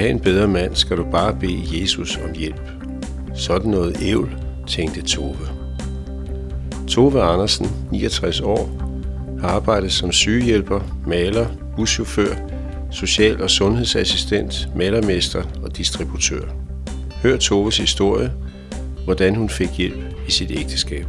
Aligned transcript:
have 0.00 0.10
en 0.10 0.20
bedre 0.20 0.48
mand, 0.48 0.76
skal 0.76 0.96
du 0.96 1.04
bare 1.10 1.36
bede 1.40 1.80
Jesus 1.80 2.16
om 2.16 2.32
hjælp. 2.34 2.70
Sådan 3.34 3.70
noget 3.70 3.96
ævl, 4.02 4.30
tænkte 4.68 5.02
Tove. 5.02 5.48
Tove 6.88 7.22
Andersen, 7.22 7.66
69 7.90 8.40
år, 8.40 8.70
har 9.40 9.48
arbejdet 9.48 9.92
som 9.92 10.12
sygehjælper, 10.12 10.80
maler, 11.06 11.46
buschauffør, 11.76 12.34
social- 12.90 13.42
og 13.42 13.50
sundhedsassistent, 13.50 14.68
malermester 14.76 15.42
og 15.62 15.76
distributør. 15.76 16.44
Hør 17.22 17.36
Toves 17.36 17.78
historie, 17.78 18.32
hvordan 19.04 19.34
hun 19.34 19.48
fik 19.48 19.70
hjælp 19.76 19.98
i 20.28 20.30
sit 20.30 20.50
ægteskab. 20.50 21.06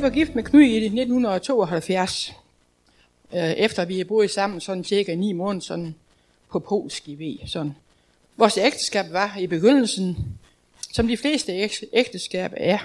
Jeg 0.00 0.12
blev 0.12 0.24
gift 0.24 0.34
med 0.34 0.44
Knud 0.44 0.62
i 0.62 0.76
1972, 0.76 2.32
øh, 3.32 3.50
efter 3.50 3.84
vi 3.84 4.04
boet 4.04 4.30
sammen 4.30 4.60
sådan 4.60 4.84
cirka 4.84 5.14
9 5.14 5.32
måneder 5.32 5.64
sådan 5.64 5.94
på 6.50 6.58
polsk 6.58 7.08
i 7.08 7.40
Sådan. 7.46 7.74
Vores 8.36 8.58
ægteskab 8.58 9.12
var 9.12 9.36
i 9.38 9.46
begyndelsen, 9.46 10.16
som 10.92 11.08
de 11.08 11.16
fleste 11.16 11.52
ægteskaber 11.92 12.56
er, 12.56 12.78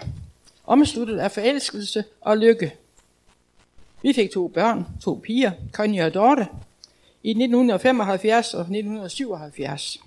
omsluttet 0.66 1.18
af 1.18 1.32
forelskelse 1.32 2.04
og 2.22 2.38
lykke. 2.38 2.74
Vi 4.02 4.14
fik 4.14 4.32
to 4.32 4.48
børn, 4.48 4.86
to 5.04 5.22
piger, 5.24 5.52
Connie 5.72 6.06
og 6.06 6.14
Dorte, 6.14 6.48
i 7.24 7.30
1975 7.30 8.54
og 8.54 8.62
1977. 8.62 10.00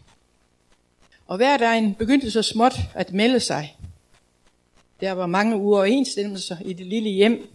Og 1.26 1.36
hverdagen 1.36 1.94
begyndte 1.94 2.30
så 2.30 2.42
småt 2.42 2.74
at 2.94 3.12
melde 3.12 3.40
sig. 3.40 3.76
Der 5.00 5.12
var 5.12 5.26
mange 5.26 5.56
uoverensstemmelser 5.56 6.56
i 6.64 6.72
det 6.72 6.86
lille 6.86 7.10
hjem. 7.10 7.48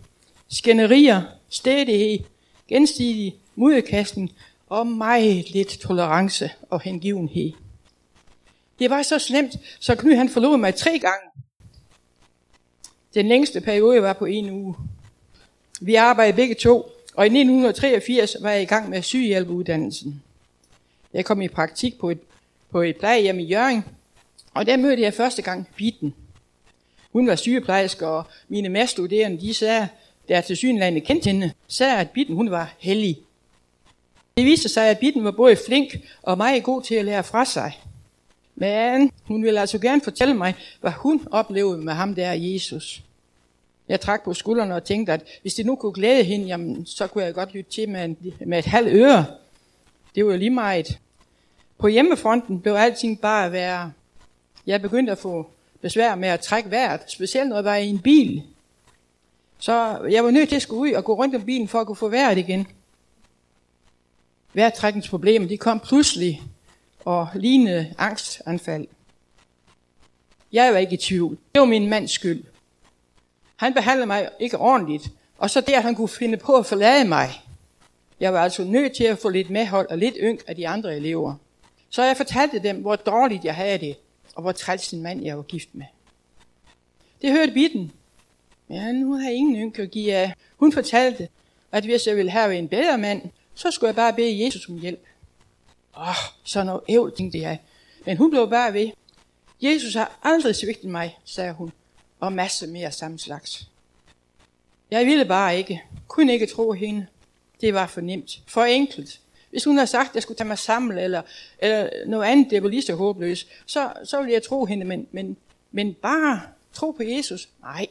Skænderier, 0.50 1.22
stedighed, 1.50 2.20
gensidig 2.68 3.36
mudderkastning 3.56 4.32
og 4.70 4.88
meget 4.88 5.50
lidt 5.50 5.70
tolerance 5.70 6.52
og 6.70 6.82
hengivenhed. 6.82 7.52
Det 8.80 8.90
var 8.90 9.02
så 9.02 9.20
slemt, 9.20 9.56
så 9.80 9.96
Kny 9.96 10.16
han 10.16 10.30
forlod 10.30 10.58
mig 10.58 10.76
tre 10.76 11.00
gange. 11.00 11.30
Den 13.14 13.28
længste 13.28 13.62
periode 13.62 14.02
var 14.02 14.14
på 14.14 14.26
en 14.26 14.50
uge. 14.50 14.76
Vi 15.82 15.96
arbejdede 15.96 16.36
begge 16.36 16.56
to, 16.56 16.90
og 17.14 17.26
i 17.26 17.28
1983 17.28 18.36
var 18.42 18.52
jeg 18.52 18.62
i 18.62 18.66
gang 18.66 18.90
med 18.90 19.02
sygehjælpeuddannelsen. 19.02 20.24
Jeg 21.14 21.26
kom 21.26 21.42
i 21.42 21.48
praktik 21.48 22.00
på 22.00 22.10
et, 22.10 22.20
på 22.70 22.82
et 22.82 22.98
plejehjem 22.98 23.40
i 23.40 23.44
Jørgen, 23.44 23.84
og 24.54 24.66
der 24.66 24.78
mødte 24.78 25.02
jeg 25.02 25.14
første 25.14 25.42
gang 25.42 25.68
Bitten. 25.76 26.14
Hun 27.14 27.28
var 27.28 27.36
sygeplejerske, 27.36 28.08
og 28.08 28.24
mine 28.48 28.70
medstuderende, 28.70 29.42
de 29.42 29.54
sagde, 29.54 29.88
der 30.28 30.42
til 30.42 30.58
synlande 30.58 31.02
kendte 31.02 31.30
hende, 31.30 31.52
sagde, 31.68 31.98
at 31.98 32.10
Bitten 32.10 32.36
hun 32.36 32.52
var 32.52 32.74
heldig. 32.80 33.18
Det 34.38 34.46
viste 34.46 34.70
sig, 34.70 34.90
at 34.90 35.00
Bitten 35.00 35.24
var 35.24 35.32
både 35.32 35.56
flink 35.68 35.96
og 36.22 36.38
meget 36.38 36.64
god 36.64 36.82
til 36.82 36.96
at 36.96 37.06
lære 37.06 37.24
fra 37.24 37.46
sig. 37.46 37.80
Men 38.56 39.12
hun 39.24 39.44
ville 39.44 39.60
altså 39.60 39.80
gerne 39.80 40.02
fortælle 40.02 40.34
mig, 40.34 40.56
hvad 40.82 40.92
hun 40.92 41.28
oplevede 41.32 41.78
med 41.78 41.94
ham 41.94 42.16
der 42.16 42.32
Jesus. 42.32 43.04
Jeg 43.88 44.02
trak 44.02 44.24
på 44.24 44.34
skuldrene 44.34 44.76
og 44.76 44.84
tænkte, 44.84 45.14
at 45.14 45.22
hvis 45.42 45.54
det 45.54 45.66
nu 45.66 45.76
kunne 45.76 45.94
glæde 45.94 46.24
hende, 46.24 46.46
jamen, 46.46 46.86
så 46.86 47.08
kunne 47.08 47.24
jeg 47.24 47.34
godt 47.34 47.54
lytte 47.54 47.72
til 47.72 47.90
med, 47.90 48.06
en, 48.06 48.18
med 48.46 48.60
et 48.60 48.66
halvt 48.66 48.94
øre. 48.94 49.26
Det 50.16 50.26
var 50.26 50.32
jo 50.32 50.38
lige 50.38 50.50
meget. 50.50 51.00
På 51.78 51.88
hjemmefronten 51.88 52.60
blev 52.60 52.74
alting 52.74 53.22
bare 53.22 53.52
værre. 53.52 53.92
Jeg 54.68 54.82
begyndte 54.82 55.12
at 55.12 55.18
få 55.18 55.53
besvær 55.84 56.16
med 56.16 56.30
at 56.30 56.40
trække 56.40 56.72
vejret, 56.72 57.02
specielt 57.08 57.50
når 57.50 57.56
jeg 57.56 57.66
var 57.66 57.76
i 57.76 57.88
en 57.88 58.00
bil. 58.00 58.44
Så 59.60 60.00
jeg 60.12 60.24
var 60.24 60.32
nødt 60.32 60.50
til 60.50 60.56
at 60.56 60.62
skulle 60.62 60.82
ud 60.82 60.92
og 60.92 61.04
gå 61.04 61.14
rundt 61.14 61.36
om 61.36 61.42
bilen 61.42 61.68
for 61.68 61.80
at 61.80 61.88
kunne 61.88 61.96
få 61.96 62.10
vejret 62.10 62.38
igen. 62.38 62.68
Vejrtrækningsproblemer, 64.54 65.48
de 65.48 65.58
kom 65.58 65.80
pludselig 65.80 66.42
og 67.06 67.28
lignede 67.36 67.94
angstanfald. 67.98 68.88
Jeg 70.52 70.74
var 70.74 70.80
ikke 70.80 70.94
i 70.94 70.98
tvivl. 70.98 71.38
Det 71.54 71.60
var 71.60 71.66
min 71.66 71.90
mands 71.90 72.12
skyld. 72.12 72.44
Han 73.56 73.74
behandlede 73.74 74.08
mig 74.08 74.30
ikke 74.40 74.58
ordentligt, 74.58 75.10
og 75.38 75.50
så 75.50 75.62
der, 75.62 75.78
at 75.78 75.84
han 75.84 75.96
kunne 75.96 76.10
finde 76.10 76.38
på 76.38 76.56
at 76.56 76.66
forlade 76.66 77.08
mig. 77.08 77.30
Jeg 78.20 78.34
var 78.34 78.44
altså 78.44 78.64
nødt 78.64 78.94
til 78.94 79.04
at 79.04 79.18
få 79.18 79.30
lidt 79.30 79.50
medhold 79.50 79.88
og 79.90 79.98
lidt 79.98 80.16
ynk 80.22 80.44
af 80.48 80.56
de 80.56 80.68
andre 80.68 80.96
elever. 80.96 81.36
Så 81.90 82.04
jeg 82.04 82.18
fortalte 82.18 82.60
dem, 82.60 82.82
hvor 82.82 82.96
dårligt 82.96 83.46
jeg 83.46 83.56
havde 83.56 83.78
det, 83.78 83.96
og 84.36 84.42
hvor 84.42 84.52
træls 84.52 84.82
sin 84.82 85.02
mand 85.02 85.24
jeg 85.24 85.38
var 85.38 85.44
gift 85.44 85.70
med. 85.76 85.86
Det 87.22 87.32
hørte 87.32 87.52
Bitten. 87.52 87.92
Men 88.68 89.04
hun 89.04 89.20
havde 89.20 89.36
ingen 89.36 89.56
ynk 89.56 89.80
at 89.80 89.92
give 89.92 90.14
af. 90.14 90.34
Hun 90.58 90.72
fortalte, 90.72 91.30
at 91.72 91.86
hvis 91.86 92.08
jeg 92.08 92.16
ville 92.16 92.32
have 92.32 92.56
en 92.56 92.68
bedre 92.68 92.98
mand, 92.98 93.22
så 93.56 93.72
skulle 93.72 93.88
jeg 93.88 93.96
bare 93.96 94.14
bede 94.14 94.46
Jesus 94.46 94.70
om 94.70 94.80
hjælp. 94.80 95.06
Åh, 95.98 96.10
oh, 96.10 96.16
så 96.44 96.64
noget 96.64 96.82
ævl, 96.90 97.16
tænkte 97.16 97.40
jeg. 97.40 97.60
Men 98.06 98.18
hun 98.18 98.32
blev 98.32 98.50
bare 98.50 98.74
ved. 98.74 98.92
Jesus 99.62 99.94
har 99.94 100.20
aldrig 100.24 100.56
svigtet 100.56 100.90
mig, 100.90 101.18
sagde 101.26 101.54
hun, 101.54 101.72
og 102.20 102.34
masse 102.34 102.68
mere 102.68 102.92
samme 102.92 103.20
slags. 103.20 103.68
Jeg 104.92 105.06
ville 105.06 105.26
bare 105.26 105.58
ikke, 105.58 105.84
kunne 106.08 106.34
ikke 106.34 106.46
tro 106.46 106.72
hende. 106.72 107.06
Det 107.62 107.74
var 107.74 107.88
for 107.88 108.02
nemt, 108.02 108.42
for 108.48 108.64
enkelt. 108.64 109.20
Hvis 109.54 109.64
hun 109.64 109.78
havde 109.78 109.88
sagt, 109.88 110.10
at 110.10 110.16
jeg 110.16 110.24
skulle 110.24 110.38
tage 110.38 110.48
mig 110.48 110.58
sammen, 110.58 110.98
eller, 110.98 111.22
eller 111.60 111.90
noget 112.08 112.26
andet, 112.26 112.52
det 112.52 112.64
var 112.64 112.70
lige 112.70 112.82
så 112.82 112.96
håbløst, 112.96 113.48
så, 113.66 113.94
så 114.04 114.18
ville 114.18 114.34
jeg 114.34 114.44
tro 114.44 114.66
hende, 114.66 114.86
men, 114.86 115.08
men, 115.12 115.38
men 115.72 115.94
bare 115.94 116.42
tro 116.74 116.92
på 116.92 117.04
Jesus? 117.04 117.50
Nej, 117.62 117.88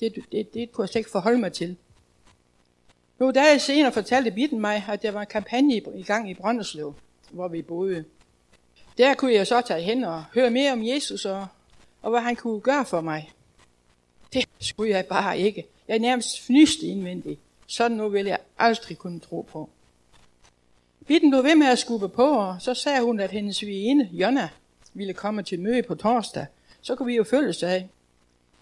det, 0.00 0.14
det, 0.32 0.54
det 0.54 0.72
kunne 0.72 0.82
jeg 0.82 0.88
slet 0.88 1.00
ikke 1.00 1.10
forholde 1.10 1.38
mig 1.38 1.52
til. 1.52 1.76
Nogle 3.18 3.34
dage 3.34 3.58
senere 3.58 3.92
fortalte 3.92 4.30
Bitten 4.30 4.60
mig, 4.60 4.84
at 4.88 5.02
der 5.02 5.10
var 5.10 5.20
en 5.20 5.26
kampagne 5.26 5.76
i 5.76 6.02
gang 6.02 6.30
i 6.30 6.34
Brønderslev, 6.34 6.94
hvor 7.30 7.48
vi 7.48 7.62
boede. 7.62 8.04
Der 8.98 9.14
kunne 9.14 9.32
jeg 9.32 9.46
så 9.46 9.60
tage 9.60 9.82
hen 9.82 10.04
og 10.04 10.24
høre 10.34 10.50
mere 10.50 10.72
om 10.72 10.86
Jesus 10.86 11.24
og, 11.24 11.46
og 12.02 12.10
hvad 12.10 12.20
han 12.20 12.36
kunne 12.36 12.60
gøre 12.60 12.84
for 12.84 13.00
mig. 13.00 13.30
Det 14.32 14.44
skulle 14.60 14.90
jeg 14.90 15.06
bare 15.06 15.38
ikke. 15.38 15.66
Jeg 15.88 15.98
nærmest 15.98 16.40
fnyste 16.46 16.86
indvendigt. 16.86 17.40
Sådan 17.66 17.96
noget 17.96 18.12
ville 18.12 18.30
jeg 18.30 18.38
aldrig 18.58 18.98
kunne 18.98 19.20
tro 19.20 19.40
på. 19.52 19.70
Pitten 21.06 21.30
blev 21.30 21.44
ved 21.44 21.56
med 21.56 21.66
at 21.66 21.78
skubbe 21.78 22.08
på, 22.08 22.22
og 22.22 22.56
så 22.60 22.74
sagde 22.74 23.02
hun, 23.02 23.20
at 23.20 23.30
hendes 23.30 23.56
svigerinde, 23.56 24.08
Jonna, 24.12 24.48
ville 24.94 25.14
komme 25.14 25.42
til 25.42 25.60
møde 25.60 25.82
på 25.82 25.94
torsdag. 25.94 26.46
Så 26.80 26.96
kunne 26.96 27.06
vi 27.06 27.16
jo 27.16 27.24
følges 27.24 27.62
af. 27.62 27.88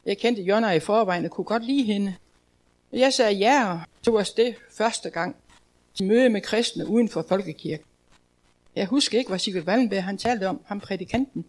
Jeg 0.07 0.19
kendte 0.19 0.43
Jonna 0.43 0.71
i 0.71 0.81
forvejen 0.81 1.25
og 1.25 1.31
kunne 1.31 1.45
godt 1.45 1.65
lide 1.65 1.83
hende. 1.83 2.15
Jeg 2.93 3.13
sagde 3.13 3.33
ja 3.33 3.73
og 3.73 3.81
tog 4.03 4.21
afsted 4.21 4.55
første 4.71 5.11
gang 5.11 5.37
til 5.95 6.07
møde 6.07 6.29
med 6.29 6.41
kristne 6.41 6.87
uden 6.87 7.09
for 7.09 7.25
folkekirken. 7.29 7.87
Jeg 8.77 8.87
husker 8.87 9.19
ikke, 9.19 9.29
hvad 9.29 9.39
Sigurd 9.39 9.65
Wallenberg 9.65 10.05
han 10.05 10.19
talte 10.19 10.49
om, 10.49 10.61
ham 10.67 10.81
prædikanten. 10.81 11.45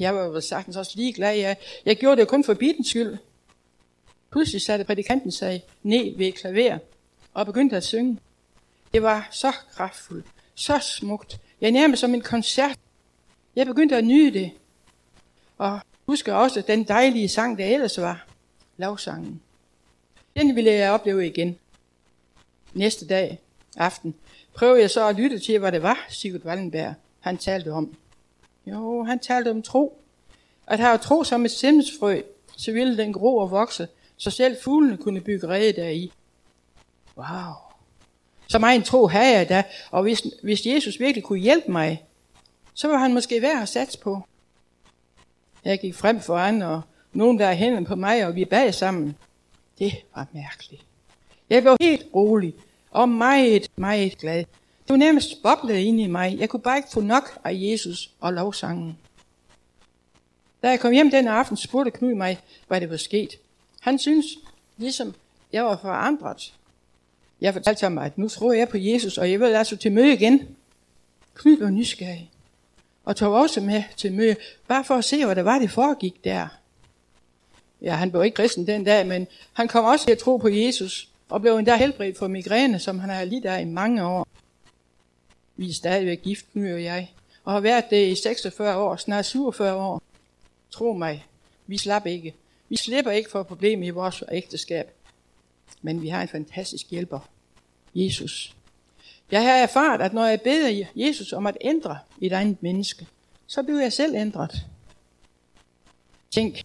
Jeg 0.00 0.14
var 0.14 0.24
jo 0.24 0.40
sagtens 0.40 0.76
også 0.76 0.92
ligeglad. 0.94 1.34
Jeg, 1.34 1.56
jeg 1.84 1.96
gjorde 1.96 2.20
det 2.20 2.28
kun 2.28 2.44
for 2.44 2.54
bitens 2.54 2.88
skyld. 2.88 3.16
Pludselig 4.30 4.62
satte 4.62 4.84
prædikanten 4.84 5.32
sig 5.32 5.62
ned 5.82 6.16
ved 6.16 6.32
klaver 6.32 6.78
og 7.34 7.46
begyndte 7.46 7.76
at 7.76 7.84
synge. 7.84 8.18
Det 8.92 9.02
var 9.02 9.28
så 9.30 9.52
kraftfuldt, 9.72 10.26
så 10.54 10.78
smukt. 10.78 11.40
Jeg 11.60 11.70
nærmest 11.70 12.00
som 12.00 12.14
en 12.14 12.20
koncert. 12.20 12.78
Jeg 13.56 13.66
begyndte 13.66 13.96
at 13.96 14.04
nyde 14.04 14.38
det. 14.38 14.52
Og 15.58 15.80
husker 16.06 16.34
også 16.34 16.60
den 16.60 16.84
dejlige 16.84 17.28
sang, 17.28 17.58
der 17.58 17.64
ellers 17.64 18.00
var. 18.00 18.26
Lavsangen. 18.76 19.42
Den 20.36 20.56
ville 20.56 20.72
jeg 20.72 20.92
opleve 20.92 21.26
igen. 21.26 21.58
Næste 22.74 23.06
dag, 23.06 23.38
aften, 23.76 24.14
prøvede 24.54 24.80
jeg 24.80 24.90
så 24.90 25.08
at 25.08 25.16
lytte 25.16 25.38
til, 25.38 25.58
hvad 25.58 25.72
det 25.72 25.82
var, 25.82 26.06
Sigurd 26.08 26.44
Wallenberg, 26.44 26.94
han 27.20 27.38
talte 27.38 27.72
om. 27.72 27.96
Jo, 28.66 29.02
han 29.04 29.18
talte 29.18 29.50
om 29.50 29.62
tro. 29.62 30.00
At 30.66 30.80
have 30.80 30.98
tro 30.98 31.24
som 31.24 31.44
et 31.44 31.50
simsfrø, 31.50 32.20
så 32.56 32.72
ville 32.72 32.96
den 32.96 33.12
gro 33.12 33.36
og 33.36 33.50
vokse, 33.50 33.88
så 34.16 34.30
selv 34.30 34.56
fuglene 34.62 34.96
kunne 34.96 35.20
bygge 35.20 35.48
rede 35.48 35.72
deri. 35.72 36.12
Wow. 37.16 37.69
Så 38.50 38.58
meget 38.58 38.84
tro 38.84 39.06
havde 39.06 39.38
jeg 39.38 39.48
da, 39.48 39.62
og 39.90 40.02
hvis, 40.02 40.26
hvis 40.42 40.66
Jesus 40.66 41.00
virkelig 41.00 41.24
kunne 41.24 41.38
hjælpe 41.38 41.72
mig, 41.72 42.04
så 42.74 42.88
var 42.88 42.98
han 42.98 43.14
måske 43.14 43.42
værd 43.42 43.62
at 43.62 43.68
satse 43.68 43.98
på. 43.98 44.20
Jeg 45.64 45.78
gik 45.80 45.94
frem 45.94 46.20
foran, 46.20 46.62
og 46.62 46.82
nogen 47.12 47.38
der 47.38 47.52
hændede 47.52 47.84
på 47.84 47.94
mig, 47.94 48.26
og 48.26 48.34
vi 48.34 48.44
bag 48.44 48.74
sammen. 48.74 49.16
Det 49.78 49.92
var 50.14 50.26
mærkeligt. 50.32 50.82
Jeg 51.50 51.62
blev 51.62 51.76
helt 51.80 52.06
rolig, 52.14 52.54
og 52.90 53.08
meget, 53.08 53.70
meget 53.76 54.18
glad. 54.18 54.38
Det 54.38 54.88
var 54.88 54.96
nærmest 54.96 55.42
boblet 55.42 55.76
ind 55.76 56.00
i 56.00 56.06
mig. 56.06 56.36
Jeg 56.38 56.48
kunne 56.48 56.62
bare 56.62 56.76
ikke 56.76 56.90
få 56.92 57.00
nok 57.00 57.38
af 57.44 57.52
Jesus 57.54 58.10
og 58.20 58.32
lovsangen. 58.32 58.98
Da 60.62 60.70
jeg 60.70 60.80
kom 60.80 60.92
hjem 60.92 61.10
den 61.10 61.28
aften, 61.28 61.56
spurgte 61.56 61.90
Knud 61.90 62.14
mig, 62.14 62.38
hvad 62.68 62.80
det 62.80 62.90
var 62.90 62.96
sket. 62.96 63.30
Han 63.80 63.98
synes, 63.98 64.26
ligesom 64.76 65.14
jeg 65.52 65.64
var 65.64 65.78
forandret. 65.82 66.52
Jeg 67.40 67.52
fortalte 67.52 67.82
ham, 67.82 67.98
at 67.98 68.18
nu 68.18 68.28
tror 68.28 68.52
jeg 68.52 68.68
på 68.68 68.76
Jesus, 68.78 69.18
og 69.18 69.30
jeg 69.30 69.40
vil 69.40 69.54
altså 69.54 69.76
til 69.76 69.92
møde 69.92 70.12
igen. 70.12 70.56
Knud 71.34 71.58
var 71.58 71.70
nysgerrig. 71.70 72.30
og 73.04 73.16
tog 73.16 73.34
også 73.34 73.60
med 73.60 73.82
til 73.96 74.12
møde, 74.12 74.36
bare 74.68 74.84
for 74.84 74.94
at 74.94 75.04
se, 75.04 75.24
hvad 75.24 75.36
der 75.36 75.42
var, 75.42 75.58
det 75.58 75.70
foregik 75.70 76.24
der. 76.24 76.48
Ja, 77.82 77.94
han 77.94 78.10
blev 78.10 78.24
ikke 78.24 78.34
kristen 78.34 78.66
den 78.66 78.84
dag, 78.84 79.06
men 79.06 79.26
han 79.52 79.68
kom 79.68 79.84
også 79.84 80.04
til 80.04 80.12
at 80.12 80.18
tro 80.18 80.36
på 80.36 80.48
Jesus, 80.48 81.08
og 81.28 81.40
blev 81.40 81.56
endda 81.56 81.76
helbredt 81.76 82.18
for 82.18 82.28
migræne, 82.28 82.78
som 82.78 82.98
han 82.98 83.10
har 83.10 83.24
lidt 83.24 83.44
af 83.44 83.60
i 83.60 83.64
mange 83.64 84.06
år. 84.06 84.26
Vi 85.56 85.68
er 85.68 85.74
stadigvæk 85.74 86.22
gift, 86.22 86.46
nu 86.54 86.74
og 86.74 86.84
jeg, 86.84 87.10
og 87.44 87.52
har 87.52 87.60
været 87.60 87.90
det 87.90 88.06
i 88.08 88.14
46 88.14 88.76
år, 88.76 88.96
snart 88.96 89.26
47 89.26 89.74
år. 89.74 90.02
Tro 90.70 90.92
mig, 90.92 91.26
vi 91.66 91.78
slap 91.78 92.06
ikke. 92.06 92.34
Vi 92.68 92.76
slipper 92.76 93.10
ikke 93.10 93.30
for 93.30 93.42
problemer 93.42 93.86
i 93.86 93.90
vores 93.90 94.24
ægteskab. 94.32 94.90
Men 95.82 96.02
vi 96.02 96.08
har 96.08 96.22
en 96.22 96.28
fantastisk 96.28 96.90
hjælper. 96.90 97.28
Jesus. 97.94 98.56
Jeg 99.30 99.42
har 99.42 99.52
erfaret, 99.52 100.00
at 100.00 100.12
når 100.12 100.26
jeg 100.26 100.40
beder 100.40 100.86
Jesus 100.94 101.32
om 101.32 101.46
at 101.46 101.58
ændre 101.60 101.98
et 102.20 102.32
andet 102.32 102.62
menneske, 102.62 103.06
så 103.46 103.62
bliver 103.62 103.80
jeg 103.80 103.92
selv 103.92 104.14
ændret. 104.14 104.66
Tænk, 106.30 106.62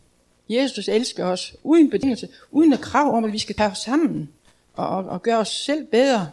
Jesus 0.49 0.87
elsker 0.87 1.25
os 1.25 1.55
uden 1.63 1.89
betingelse, 1.89 2.29
uden 2.51 2.73
at 2.73 2.79
krav 2.79 3.15
om, 3.15 3.25
at 3.25 3.33
vi 3.33 3.39
skal 3.39 3.55
tage 3.55 3.71
os 3.71 3.77
sammen 3.77 4.29
og, 4.73 4.87
og, 4.87 5.05
og 5.05 5.21
gøre 5.21 5.37
os 5.37 5.49
selv 5.49 5.85
bedre. 5.85 6.29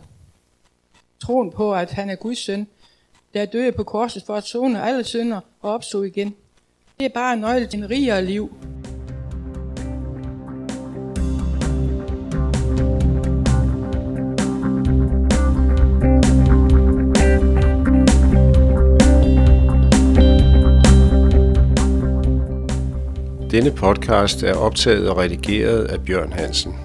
Troen 1.21 1.51
på, 1.51 1.75
at 1.75 1.91
han 1.91 2.11
er 2.11 2.15
Guds 2.15 2.39
søn, 2.39 2.67
der 3.35 3.45
døde 3.45 3.73
på 3.73 3.85
korset 3.85 4.23
for 4.27 4.35
at 4.35 4.45
zone 4.45 4.83
alle 4.83 5.05
synder 5.05 5.41
og 5.61 5.73
opstå 5.73 6.03
igen. 6.03 6.35
Det 7.01 7.05
er 7.05 7.09
bare 7.09 7.37
nøglen 7.37 7.53
nøgle 7.53 7.67
til 7.67 7.79
en 7.79 7.91
rigere 7.91 8.25
liv. 8.25 8.55
Denne 23.53 23.71
podcast 23.71 24.43
er 24.43 24.55
optaget 24.55 25.09
og 25.09 25.17
redigeret 25.17 25.85
af 25.85 26.01
Bjørn 26.05 26.33
Hansen. 26.33 26.82